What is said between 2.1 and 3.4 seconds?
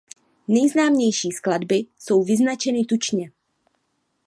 vyznačeny tučně.